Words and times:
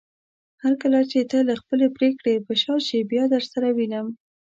هرکله 0.63 1.01
چې 1.11 1.19
ته 1.31 1.37
له 1.49 1.53
خپلې 1.61 1.87
پریکړې 1.95 2.35
په 2.45 2.53
شا 2.61 2.75
شې 2.87 2.99
بيا 3.11 3.23
درسره 3.35 3.67
وينم 3.77 4.07